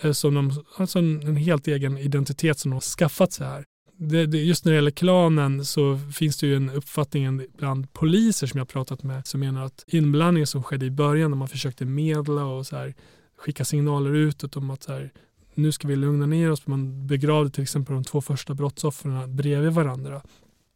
Eh, 0.00 0.12
som 0.12 0.34
de, 0.34 0.64
alltså 0.76 0.98
en 0.98 1.36
helt 1.36 1.68
egen 1.68 1.98
identitet 1.98 2.58
som 2.58 2.70
de 2.70 2.74
har 2.74 2.80
skaffat 2.80 3.32
sig 3.32 3.46
här. 3.46 3.64
Det, 3.96 4.26
det, 4.26 4.38
just 4.38 4.64
när 4.64 4.72
det 4.72 4.76
gäller 4.76 4.90
klanen 4.90 5.64
så 5.64 5.98
finns 6.14 6.36
det 6.36 6.46
ju 6.46 6.56
en 6.56 6.70
uppfattning 6.70 7.46
bland 7.58 7.92
poliser 7.92 8.46
som 8.46 8.58
jag 8.58 8.68
pratat 8.68 9.02
med 9.02 9.26
som 9.26 9.40
menar 9.40 9.64
att 9.64 9.84
inblandningen 9.86 10.46
som 10.46 10.62
skedde 10.62 10.86
i 10.86 10.90
början 10.90 11.30
när 11.30 11.38
man 11.38 11.48
försökte 11.48 11.84
medla 11.84 12.44
och 12.44 12.66
så 12.66 12.76
här, 12.76 12.94
skicka 13.42 13.64
signaler 13.64 14.14
utåt 14.14 14.56
om 14.56 14.70
att 14.70 14.82
så 14.82 14.92
här, 14.92 15.12
nu 15.54 15.72
ska 15.72 15.88
vi 15.88 15.96
lugna 15.96 16.26
ner 16.26 16.50
oss. 16.50 16.66
Man 16.66 17.06
begravde 17.06 17.50
till 17.50 17.62
exempel 17.62 17.94
de 17.94 18.04
två 18.04 18.20
första 18.20 18.54
brottsoffren 18.54 19.36
bredvid 19.36 19.72
varandra. 19.72 20.22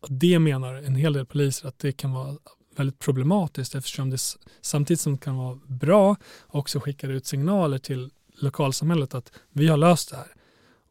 Och 0.01 0.09
det 0.11 0.39
menar 0.39 0.75
en 0.75 0.95
hel 0.95 1.13
del 1.13 1.27
poliser 1.27 1.69
att 1.69 1.79
det 1.79 1.93
kan 1.93 2.13
vara 2.13 2.37
väldigt 2.77 2.99
problematiskt 2.99 3.75
eftersom 3.75 4.11
det 4.11 4.19
samtidigt 4.61 5.01
som 5.01 5.13
det 5.13 5.19
kan 5.19 5.37
vara 5.37 5.59
bra 5.67 6.17
också 6.47 6.81
skickar 6.81 7.09
ut 7.09 7.27
signaler 7.27 7.79
till 7.79 8.11
lokalsamhället 8.39 9.15
att 9.15 9.33
vi 9.53 9.69
har 9.69 9.77
löst 9.77 10.11
det 10.11 10.17
här. 10.17 10.33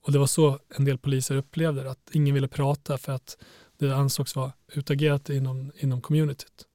Och 0.01 0.12
det 0.12 0.20
var 0.20 0.27
så 0.27 0.60
en 0.77 0.86
del 0.86 0.98
poliser 0.98 1.36
upplevde 1.36 1.84
det, 1.84 1.91
att 1.91 2.10
ingen 2.12 2.34
ville 2.34 2.48
prata 2.48 2.98
för 2.98 3.12
att 3.12 3.38
det 3.77 3.91
ansågs 3.96 4.36
vara 4.36 4.51
utagerat 4.74 5.29
inom, 5.29 5.72
inom 5.77 6.01
communityt. 6.01 6.65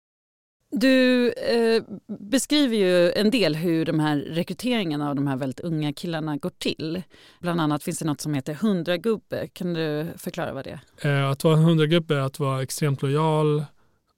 Du 0.80 1.32
eh, 1.32 1.82
beskriver 2.06 2.76
ju 2.76 3.12
en 3.12 3.30
del 3.30 3.56
hur 3.56 3.84
de 3.84 4.00
här 4.00 4.16
rekryteringarna 4.16 5.08
av 5.08 5.14
de 5.14 5.26
här 5.26 5.36
väldigt 5.36 5.60
unga 5.60 5.92
killarna 5.92 6.36
går 6.36 6.50
till. 6.50 7.02
Bland 7.40 7.60
annat 7.60 7.82
finns 7.82 7.98
det 7.98 8.04
något 8.04 8.20
som 8.20 8.34
heter 8.34 8.54
hundragubbe. 8.54 9.48
Kan 9.52 9.74
du 9.74 10.08
förklara 10.16 10.52
vad 10.52 10.64
det 10.64 10.80
är? 11.02 11.22
Eh, 11.22 11.30
att 11.30 11.44
vara 11.44 11.56
hundragubbe 11.56 12.14
är 12.16 12.20
att 12.20 12.38
vara 12.38 12.62
extremt 12.62 13.02
lojal, 13.02 13.64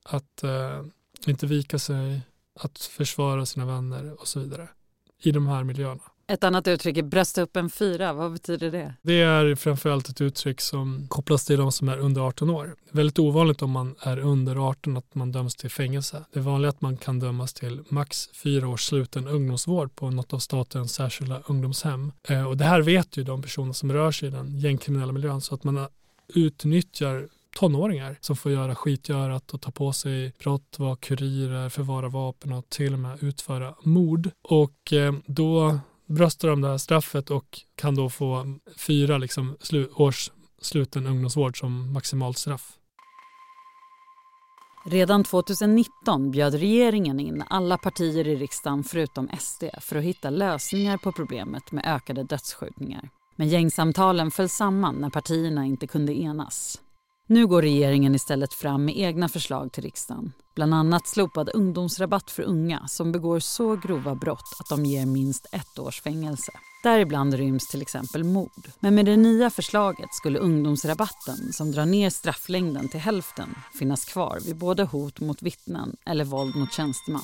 att 0.04 0.42
eh, 0.42 0.83
inte 1.26 1.47
vika 1.47 1.78
sig, 1.78 2.21
att 2.61 2.78
försvara 2.78 3.47
sina 3.47 3.66
vänner 3.66 4.21
och 4.21 4.28
så 4.28 4.40
vidare 4.40 4.69
i 5.23 5.31
de 5.31 5.47
här 5.47 5.64
miljöerna. 5.64 6.02
Ett 6.26 6.45
annat 6.45 6.69
uttryck 6.69 6.97
är 6.97 7.02
brösta 7.02 7.43
upp 7.43 7.57
en 7.57 7.71
fyra. 7.71 8.12
Vad 8.12 8.33
betyder 8.33 8.71
det? 8.71 8.95
Det 9.02 9.21
är 9.21 9.55
framförallt 9.55 10.09
ett 10.09 10.21
uttryck 10.21 10.61
som 10.61 11.07
kopplas 11.09 11.45
till 11.45 11.59
de 11.59 11.73
som 11.73 11.88
är 11.88 11.99
under 11.99 12.21
18 12.21 12.50
år. 12.50 12.64
Det 12.85 12.91
är 12.93 12.97
väldigt 12.97 13.19
ovanligt 13.19 13.62
om 13.62 13.71
man 13.71 13.95
är 14.00 14.19
under 14.19 14.69
18 14.69 14.97
att 14.97 15.14
man 15.14 15.33
döms 15.33 15.55
till 15.55 15.71
fängelse. 15.71 16.25
Det 16.33 16.38
är 16.38 16.43
vanligt 16.43 16.69
att 16.69 16.81
man 16.81 16.97
kan 16.97 17.19
dömas 17.19 17.52
till 17.52 17.83
max 17.88 18.29
fyra 18.33 18.69
års 18.69 18.85
sluten 18.85 19.29
ungdomsvård 19.29 19.97
på 19.97 20.11
något 20.11 20.33
av 20.33 20.38
statens 20.38 20.95
särskilda 20.95 21.43
ungdomshem. 21.47 22.12
Eh, 22.29 22.47
och 22.47 22.57
det 22.57 22.64
här 22.64 22.81
vet 22.81 23.17
ju 23.17 23.25
de 23.25 23.43
personer 23.43 23.73
som 23.73 23.93
rör 23.93 24.12
sig 24.12 24.29
i 24.29 24.31
den 24.31 24.59
gängkriminella 24.59 25.12
miljön 25.12 25.41
så 25.41 25.55
att 25.55 25.64
man 25.64 25.87
utnyttjar 26.35 27.29
tonåringar 27.57 28.17
som 28.21 28.37
får 28.37 28.52
göra 28.52 28.75
skitgörat 28.75 29.55
och 29.55 29.61
ta 29.61 29.71
på 29.71 29.93
sig 29.93 30.33
brott, 30.38 30.79
vara 30.79 30.97
kurirer, 30.97 31.69
förvara 31.69 32.09
vapen 32.09 32.52
och 32.52 32.69
till 32.69 32.93
och 32.93 32.99
med 32.99 33.23
utföra 33.23 33.75
mord. 33.83 34.31
Och 34.43 34.93
eh, 34.93 35.14
då 35.26 35.79
bröstar 36.14 36.49
de 36.49 36.61
det 36.61 36.69
här 36.69 36.78
straffet 36.78 37.31
och 37.31 37.61
kan 37.76 37.95
då 37.95 38.11
få 38.11 38.59
fyra 38.76 39.19
liksom, 39.19 39.57
slu 39.61 39.88
års 39.95 40.31
sluten 40.61 41.07
ungdomsvård 41.07 41.59
som 41.59 41.92
maximalt 41.92 42.38
straff. 42.38 42.78
Redan 44.87 45.25
2019 45.25 46.31
bjöd 46.31 46.54
regeringen 46.54 47.21
in 47.21 47.45
alla 47.50 47.78
partier 47.78 48.28
i 48.28 48.37
riksdagen 48.37 48.85
förutom 48.85 49.28
SD 49.38 49.64
för 49.81 49.97
att 49.97 50.04
hitta 50.04 50.31
lösningar 50.31 50.97
på 50.97 51.12
problemet 51.12 51.73
med 51.73 51.85
ökade 51.87 52.23
dödsskjutningar. 52.23 53.09
Men 53.37 53.49
gängsamtalen 53.49 54.31
föll 54.31 54.49
samman 54.49 54.95
när 54.95 55.11
partierna 55.11 55.64
inte 55.64 55.87
kunde 55.87 56.12
enas. 56.12 56.81
Nu 57.26 57.47
går 57.47 57.62
regeringen 57.62 58.14
istället 58.14 58.55
fram 58.55 58.85
med 58.85 58.99
egna 58.99 59.29
förslag 59.29 59.73
till 59.73 59.83
riksdagen. 59.83 60.33
Bland 60.55 60.75
annat 60.75 61.07
slopad 61.07 61.50
ungdomsrabatt 61.55 62.31
för 62.31 62.43
unga 62.43 62.88
som 62.88 63.12
begår 63.12 63.41
så 63.41 63.76
grova 63.76 64.14
brott 64.14 64.57
att 64.61 64.69
de 64.69 64.85
ger 64.87 65.07
minst 65.07 65.47
ett 65.52 65.79
års 65.79 66.00
fängelse. 66.00 66.52
Däribland 66.83 67.35
ryms 67.35 67.69
till 67.69 67.83
exempel 67.83 68.25
mord. 68.25 68.69
Men 68.81 68.95
med 68.95 69.07
det 69.07 69.17
nya 69.17 69.50
förslaget 69.50 70.14
skulle 70.14 70.38
ungdomsrabatten, 70.38 71.52
som 71.52 71.73
drar 71.73 71.87
ner 71.87 72.11
strafflängden 72.11 72.88
till 72.88 73.00
hälften, 73.00 73.55
finnas 73.79 74.05
kvar 74.05 74.38
vid 74.47 74.57
både 74.57 74.85
hot 74.85 75.21
mot 75.21 75.43
vittnen 75.43 75.97
eller 76.07 76.25
våld 76.25 76.57
mot 76.57 76.73
tjänsteman. 76.73 77.23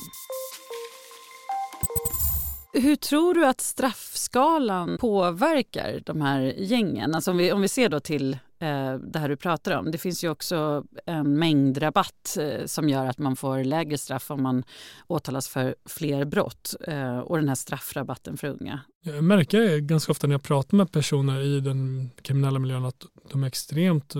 Hur 2.73 2.97
tror 2.97 3.35
du 3.35 3.47
att 3.47 3.61
straffskalan 3.61 4.99
påverkar 5.00 6.02
de 6.07 6.21
här 6.21 6.40
gängen? 6.40 7.14
Alltså 7.14 7.31
om, 7.31 7.37
vi, 7.37 7.52
om 7.52 7.61
vi 7.61 7.69
ser 7.69 7.88
då 7.88 8.00
till 8.00 8.38
Eh, 8.61 8.95
det 8.95 9.19
här 9.19 9.29
du 9.29 9.37
pratar 9.37 9.79
om. 9.79 9.91
Det 9.91 9.99
finns 9.99 10.25
ju 10.25 10.31
också 10.31 10.85
en 11.07 11.38
mängdrabatt 11.38 12.37
eh, 12.41 12.67
som 12.67 12.88
gör 12.88 13.07
att 13.07 13.19
man 13.19 13.37
får 13.37 13.65
lägre 13.65 13.99
straff 13.99 14.31
om 14.31 14.43
man 14.43 14.65
åtalas 15.07 15.49
för 15.49 15.75
fler 15.87 16.25
brott 16.25 16.75
eh, 16.87 17.19
och 17.19 17.37
den 17.37 17.49
här 17.49 17.55
straffrabatten 17.55 18.37
för 18.37 18.47
unga. 18.49 18.81
Jag 19.05 19.25
märker 19.25 19.61
det 19.61 19.81
ganska 19.81 20.12
ofta 20.12 20.27
när 20.27 20.35
jag 20.35 20.43
pratar 20.43 20.77
med 20.77 20.93
personer 20.93 21.41
i 21.41 21.61
den 21.61 22.11
kriminella 22.23 22.59
miljön 22.59 22.85
att 22.85 23.07
de 23.31 23.43
är 23.43 23.47
extremt 23.47 24.15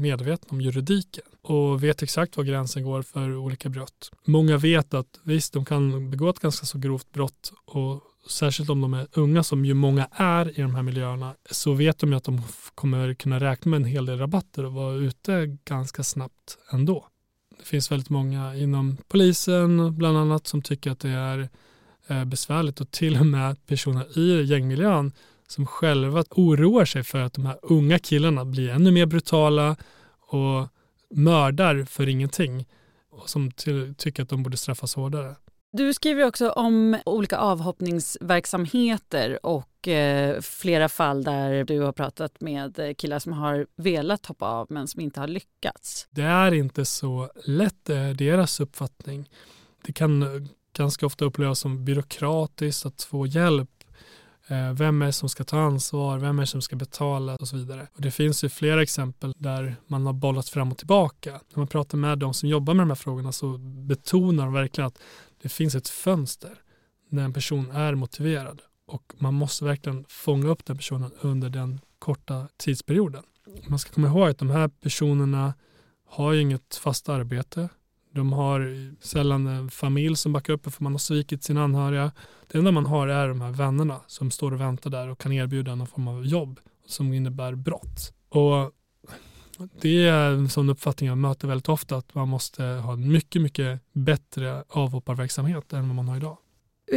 medvetna 0.00 0.48
om 0.50 0.60
juridiken 0.60 1.24
och 1.42 1.84
vet 1.84 2.02
exakt 2.02 2.36
var 2.36 2.44
gränsen 2.44 2.84
går 2.84 3.02
för 3.02 3.36
olika 3.36 3.68
brott. 3.68 4.10
Många 4.24 4.56
vet 4.56 4.94
att 4.94 5.20
visst, 5.22 5.52
de 5.52 5.64
kan 5.64 6.10
begå 6.10 6.30
ett 6.30 6.38
ganska 6.40 6.66
så 6.66 6.78
grovt 6.78 7.12
brott 7.12 7.52
och 7.64 8.02
särskilt 8.28 8.70
om 8.70 8.80
de 8.80 8.94
är 8.94 9.06
unga 9.12 9.42
som 9.42 9.64
ju 9.64 9.74
många 9.74 10.08
är 10.12 10.58
i 10.58 10.62
de 10.62 10.74
här 10.74 10.82
miljöerna 10.82 11.34
så 11.50 11.72
vet 11.72 11.98
de 11.98 12.10
ju 12.10 12.16
att 12.16 12.24
de 12.24 12.42
kommer 12.74 13.14
kunna 13.14 13.40
räkna 13.40 13.70
med 13.70 13.76
en 13.76 13.84
hel 13.84 14.06
del 14.06 14.18
rabatter 14.18 14.64
och 14.64 14.72
vara 14.72 14.94
ute 14.94 15.58
ganska 15.64 16.02
snabbt 16.02 16.58
ändå. 16.72 17.08
Det 17.58 17.64
finns 17.64 17.90
väldigt 17.92 18.10
många 18.10 18.56
inom 18.56 18.96
polisen 19.08 19.96
bland 19.96 20.18
annat 20.18 20.46
som 20.46 20.62
tycker 20.62 20.90
att 20.90 21.00
det 21.00 21.08
är 21.08 21.48
eh, 22.08 22.24
besvärligt 22.24 22.80
och 22.80 22.90
till 22.90 23.20
och 23.20 23.26
med 23.26 23.66
personer 23.66 24.18
i 24.18 24.44
gängmiljön 24.44 25.12
som 25.48 25.66
själva 25.66 26.24
oroar 26.30 26.84
sig 26.84 27.02
för 27.02 27.18
att 27.18 27.32
de 27.32 27.46
här 27.46 27.58
unga 27.62 27.98
killarna 27.98 28.44
blir 28.44 28.68
ännu 28.68 28.90
mer 28.90 29.06
brutala 29.06 29.76
och 30.20 30.68
mördar 31.10 31.84
för 31.84 32.08
ingenting 32.08 32.66
och 33.10 33.30
som 33.30 33.50
tycker 33.96 34.22
att 34.22 34.28
de 34.28 34.42
borde 34.42 34.56
straffas 34.56 34.94
hårdare. 34.94 35.34
Du 35.76 35.94
skriver 35.94 36.24
också 36.24 36.50
om 36.50 36.96
olika 37.06 37.38
avhoppningsverksamheter 37.38 39.46
och 39.46 39.88
eh, 39.88 40.40
flera 40.40 40.88
fall 40.88 41.24
där 41.24 41.64
du 41.64 41.80
har 41.80 41.92
pratat 41.92 42.40
med 42.40 42.78
eh, 42.78 42.94
killar 42.94 43.18
som 43.18 43.32
har 43.32 43.66
velat 43.76 44.26
hoppa 44.26 44.46
av 44.46 44.66
men 44.70 44.88
som 44.88 45.00
inte 45.00 45.20
har 45.20 45.28
lyckats. 45.28 46.08
Det 46.10 46.22
är 46.22 46.54
inte 46.54 46.84
så 46.84 47.30
lätt, 47.44 47.76
det 47.82 47.96
är 47.96 48.14
deras 48.14 48.60
uppfattning. 48.60 49.30
Det 49.86 49.92
kan 49.92 50.22
eh, 50.22 50.28
ganska 50.76 51.06
ofta 51.06 51.24
upplevas 51.24 51.60
som 51.60 51.84
byråkratiskt 51.84 52.86
att 52.86 53.02
få 53.02 53.26
hjälp. 53.26 53.70
Eh, 54.48 54.72
vem 54.72 55.02
är 55.02 55.06
det 55.06 55.12
som 55.12 55.28
ska 55.28 55.44
ta 55.44 55.58
ansvar? 55.58 56.18
Vem 56.18 56.38
är 56.38 56.42
det 56.42 56.46
som 56.46 56.62
ska 56.62 56.76
betala? 56.76 57.36
Och 57.36 57.48
så 57.48 57.56
vidare. 57.56 57.88
Och 57.94 58.00
det 58.00 58.10
finns 58.10 58.44
ju 58.44 58.48
flera 58.48 58.82
exempel 58.82 59.32
där 59.36 59.76
man 59.86 60.06
har 60.06 60.12
bollat 60.12 60.48
fram 60.48 60.72
och 60.72 60.78
tillbaka. 60.78 61.30
När 61.30 61.58
man 61.58 61.66
pratar 61.66 61.98
med 61.98 62.18
de 62.18 62.34
som 62.34 62.48
jobbar 62.48 62.74
med 62.74 62.82
de 62.82 62.90
här 62.90 62.94
frågorna 62.94 63.32
så 63.32 63.58
betonar 63.58 64.44
de 64.44 64.52
verkligen 64.52 64.88
att 64.88 64.98
det 65.44 65.48
finns 65.48 65.74
ett 65.74 65.88
fönster 65.88 66.58
när 67.08 67.24
en 67.24 67.32
person 67.32 67.70
är 67.70 67.94
motiverad 67.94 68.60
och 68.86 69.12
man 69.18 69.34
måste 69.34 69.64
verkligen 69.64 70.04
fånga 70.08 70.48
upp 70.48 70.64
den 70.64 70.76
personen 70.76 71.10
under 71.20 71.50
den 71.50 71.80
korta 71.98 72.48
tidsperioden. 72.56 73.22
Man 73.68 73.78
ska 73.78 73.92
komma 73.92 74.08
ihåg 74.08 74.28
att 74.28 74.38
de 74.38 74.50
här 74.50 74.68
personerna 74.68 75.54
har 76.06 76.32
ju 76.32 76.40
inget 76.40 76.76
fast 76.76 77.08
arbete. 77.08 77.68
De 78.14 78.32
har 78.32 78.92
sällan 79.04 79.46
en 79.46 79.70
familj 79.70 80.16
som 80.16 80.32
backar 80.32 80.52
upp 80.52 80.72
för 80.72 80.82
man 80.82 80.92
har 80.92 80.98
svikit 80.98 81.44
sina 81.44 81.64
anhöriga. 81.64 82.12
Det 82.46 82.58
enda 82.58 82.70
man 82.70 82.86
har 82.86 83.08
är 83.08 83.28
de 83.28 83.40
här 83.40 83.52
vännerna 83.52 84.00
som 84.06 84.30
står 84.30 84.52
och 84.52 84.60
väntar 84.60 84.90
där 84.90 85.08
och 85.08 85.20
kan 85.20 85.32
erbjuda 85.32 85.74
någon 85.74 85.86
form 85.86 86.08
av 86.08 86.26
jobb 86.26 86.60
som 86.86 87.12
innebär 87.12 87.54
brott. 87.54 88.14
Och 88.28 88.72
det 89.80 90.06
är 90.06 90.30
en 90.30 90.48
sån 90.48 90.70
uppfattning 90.70 91.08
jag 91.08 91.18
möter 91.18 91.48
väldigt 91.48 91.68
ofta 91.68 91.96
att 91.96 92.14
man 92.14 92.28
måste 92.28 92.62
ha 92.62 92.92
en 92.92 93.12
mycket, 93.12 93.42
mycket 93.42 93.80
bättre 93.92 94.64
avhopparverksamhet 94.68 95.72
än 95.72 95.88
vad 95.88 95.96
man 95.96 96.08
har 96.08 96.16
idag. 96.16 96.36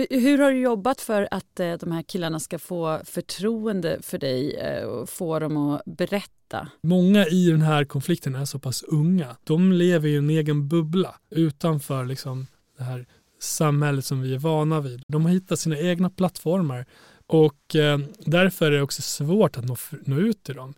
Hur 0.09 0.37
har 0.37 0.51
du 0.51 0.59
jobbat 0.59 1.01
för 1.01 1.27
att 1.31 1.59
eh, 1.59 1.73
de 1.73 1.91
här 1.91 2.01
killarna 2.01 2.39
ska 2.39 2.59
få 2.59 2.99
förtroende 3.05 3.99
för 4.01 4.17
dig 4.17 4.55
eh, 4.55 4.83
och 4.83 5.09
få 5.09 5.39
dem 5.39 5.57
att 5.57 5.81
berätta? 5.85 6.67
Många 6.81 7.25
i 7.25 7.49
den 7.49 7.61
här 7.61 7.85
konflikten 7.85 8.35
är 8.35 8.45
så 8.45 8.59
pass 8.59 8.83
unga. 8.83 9.35
De 9.43 9.71
lever 9.71 10.09
i 10.09 10.15
en 10.15 10.29
egen 10.29 10.67
bubbla 10.67 11.15
utanför 11.29 12.05
liksom 12.05 12.47
det 12.77 12.83
här 12.83 13.05
samhället 13.39 14.05
som 14.05 14.21
vi 14.21 14.33
är 14.33 14.39
vana 14.39 14.81
vid. 14.81 15.01
De 15.07 15.25
har 15.25 15.31
hittat 15.31 15.59
sina 15.59 15.79
egna 15.79 16.09
plattformar 16.09 16.85
och 17.27 17.75
eh, 17.75 17.99
därför 18.19 18.65
är 18.65 18.71
det 18.71 18.81
också 18.81 19.01
svårt 19.01 19.57
att 19.57 19.65
nå, 19.65 19.75
nå 20.05 20.17
ut 20.17 20.43
till 20.43 20.55
dem. 20.55 20.73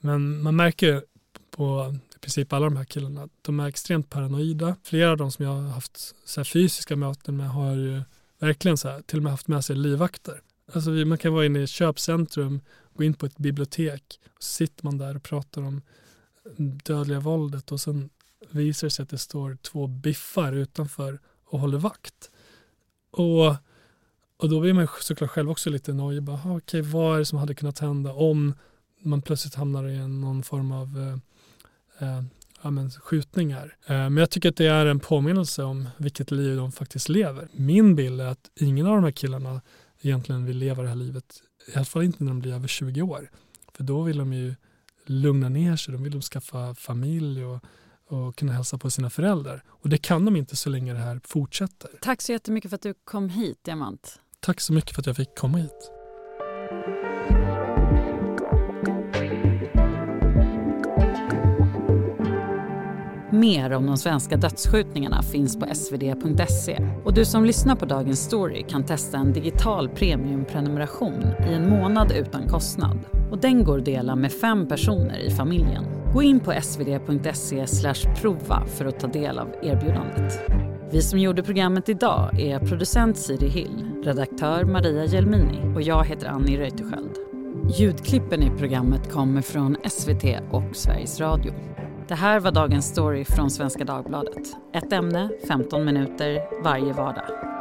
Men 0.00 0.42
man 0.42 0.56
märker 0.56 1.04
på 1.56 1.96
i 2.16 2.18
princip 2.18 2.52
alla 2.52 2.64
de 2.64 2.76
här 2.76 2.84
killarna. 2.84 3.28
De 3.42 3.60
är 3.60 3.68
extremt 3.68 4.10
paranoida. 4.10 4.76
Flera 4.82 5.10
av 5.10 5.16
dem 5.16 5.30
som 5.30 5.44
jag 5.44 5.52
har 5.52 5.68
haft 5.68 6.14
så 6.24 6.44
fysiska 6.44 6.96
möten 6.96 7.36
med 7.36 7.50
har 7.50 7.74
ju 7.74 8.02
verkligen 8.38 8.76
så 8.76 8.88
här, 8.88 9.02
till 9.02 9.16
och 9.16 9.22
med 9.22 9.32
haft 9.32 9.48
med 9.48 9.64
sig 9.64 9.76
livvakter. 9.76 10.40
Alltså 10.72 10.90
man 10.90 11.18
kan 11.18 11.32
vara 11.32 11.46
inne 11.46 11.58
i 11.58 11.62
ett 11.62 11.70
köpcentrum, 11.70 12.60
gå 12.94 13.04
in 13.04 13.14
på 13.14 13.26
ett 13.26 13.38
bibliotek 13.38 14.20
och 14.36 14.42
så 14.42 14.52
sitter 14.52 14.84
man 14.84 14.98
där 14.98 15.16
och 15.16 15.22
pratar 15.22 15.62
om 15.62 15.82
dödliga 16.84 17.20
våldet 17.20 17.72
och 17.72 17.80
sen 17.80 18.10
visar 18.50 18.86
det 18.86 18.90
sig 18.90 19.02
att 19.02 19.08
det 19.08 19.18
står 19.18 19.56
två 19.62 19.86
biffar 19.86 20.52
utanför 20.52 21.20
och 21.44 21.58
håller 21.60 21.78
vakt. 21.78 22.30
Och, 23.10 23.46
och 24.36 24.48
då 24.48 24.60
blir 24.60 24.72
man 24.72 24.88
såklart 25.00 25.30
själv 25.30 25.50
också 25.50 25.70
lite 25.70 25.92
nojig. 25.92 26.22
Bara, 26.22 26.52
okay, 26.52 26.80
vad 26.80 27.14
är 27.14 27.18
det 27.18 27.24
som 27.24 27.38
hade 27.38 27.54
kunnat 27.54 27.78
hända 27.78 28.12
om 28.12 28.54
man 29.02 29.22
plötsligt 29.22 29.54
hamnar 29.54 29.88
i 29.88 30.08
någon 30.08 30.42
form 30.42 30.72
av 30.72 30.98
eh, 30.98 31.16
eh, 32.02 32.22
ja, 32.62 32.70
men, 32.70 32.90
skjutningar. 32.90 33.76
Eh, 33.86 33.94
men 33.94 34.16
jag 34.16 34.30
tycker 34.30 34.48
att 34.48 34.56
det 34.56 34.66
är 34.66 34.86
en 34.86 35.00
påminnelse 35.00 35.62
om 35.62 35.88
vilket 35.96 36.30
liv 36.30 36.56
de 36.56 36.72
faktiskt 36.72 37.08
lever. 37.08 37.48
Min 37.52 37.96
bild 37.96 38.20
är 38.20 38.26
att 38.26 38.50
ingen 38.60 38.86
av 38.86 38.94
de 38.94 39.04
här 39.04 39.10
killarna 39.10 39.60
egentligen 40.00 40.44
vill 40.44 40.58
leva 40.58 40.82
det 40.82 40.88
här 40.88 40.96
livet. 40.96 41.42
I 41.66 41.76
alla 41.76 41.84
fall 41.84 42.02
inte 42.02 42.24
när 42.24 42.30
de 42.30 42.40
blir 42.40 42.54
över 42.54 42.68
20 42.68 43.02
år. 43.02 43.30
För 43.74 43.84
då 43.84 44.02
vill 44.02 44.18
de 44.18 44.32
ju 44.32 44.54
lugna 45.06 45.48
ner 45.48 45.76
sig, 45.76 45.92
de 45.92 46.02
vill 46.02 46.12
de 46.12 46.22
skaffa 46.22 46.74
familj 46.74 47.44
och, 47.44 47.60
och 48.06 48.36
kunna 48.36 48.52
hälsa 48.52 48.78
på 48.78 48.90
sina 48.90 49.10
föräldrar. 49.10 49.64
Och 49.68 49.88
det 49.88 49.98
kan 49.98 50.24
de 50.24 50.36
inte 50.36 50.56
så 50.56 50.70
länge 50.70 50.92
det 50.92 50.98
här 50.98 51.20
fortsätter. 51.24 51.90
Tack 52.00 52.22
så 52.22 52.32
jättemycket 52.32 52.70
för 52.70 52.74
att 52.74 52.82
du 52.82 52.94
kom 53.04 53.28
hit, 53.28 53.58
Diamant. 53.64 54.20
Tack 54.40 54.60
så 54.60 54.72
mycket 54.72 54.94
för 54.94 55.02
att 55.02 55.06
jag 55.06 55.16
fick 55.16 55.34
komma 55.34 55.58
hit. 55.58 56.01
Mer 63.42 63.72
om 63.72 63.86
de 63.86 63.96
svenska 63.96 64.36
dödsskjutningarna 64.36 65.22
finns 65.22 65.58
på 65.58 65.74
svd.se. 65.74 66.88
Och 67.04 67.14
du 67.14 67.24
som 67.24 67.44
lyssnar 67.44 67.76
på 67.76 67.84
Dagens 67.84 68.20
Story 68.20 68.64
kan 68.68 68.84
testa 68.84 69.18
en 69.18 69.32
digital 69.32 69.88
premiumprenumeration 69.88 71.24
i 71.50 71.52
en 71.52 71.70
månad 71.70 72.12
utan 72.12 72.48
kostnad. 72.48 72.98
Och 73.30 73.38
den 73.38 73.64
går 73.64 73.78
att 73.78 73.84
dela 73.84 74.16
med 74.16 74.32
fem 74.32 74.68
personer 74.68 75.18
i 75.18 75.30
familjen. 75.30 75.84
Gå 76.14 76.22
in 76.22 76.40
på 76.40 76.52
svd.se 76.62 77.66
prova 78.20 78.66
för 78.66 78.84
att 78.84 79.00
ta 79.00 79.06
del 79.06 79.38
av 79.38 79.48
erbjudandet. 79.62 80.40
Vi 80.92 81.02
som 81.02 81.18
gjorde 81.18 81.42
programmet 81.42 81.88
idag 81.88 82.40
är 82.40 82.58
producent 82.58 83.16
Siri 83.16 83.48
Hill, 83.48 84.02
redaktör 84.04 84.64
Maria 84.64 85.06
Gelmini 85.06 85.74
och 85.74 85.82
jag 85.82 86.04
heter 86.04 86.26
Annie 86.26 86.58
Reuterskiöld. 86.58 87.18
Ljudklippen 87.78 88.42
i 88.42 88.50
programmet 88.58 89.12
kommer 89.12 89.42
från 89.42 89.76
SVT 89.90 90.24
och 90.50 90.76
Sveriges 90.76 91.20
Radio. 91.20 91.52
Det 92.12 92.16
här 92.16 92.40
var 92.40 92.50
dagens 92.50 92.86
story 92.86 93.24
från 93.24 93.50
Svenska 93.50 93.84
Dagbladet. 93.84 94.56
Ett 94.72 94.92
ämne, 94.92 95.30
15 95.48 95.84
minuter 95.84 96.62
varje 96.62 96.92
vardag. 96.92 97.51